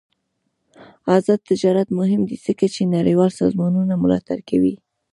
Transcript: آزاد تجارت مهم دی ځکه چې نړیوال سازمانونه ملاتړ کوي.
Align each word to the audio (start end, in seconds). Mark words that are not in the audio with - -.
آزاد 1.15 1.39
تجارت 1.49 1.87
مهم 1.99 2.21
دی 2.29 2.35
ځکه 2.45 2.65
چې 2.73 2.91
نړیوال 2.95 3.31
سازمانونه 3.41 3.93
ملاتړ 4.03 4.37
کوي. 4.49 4.75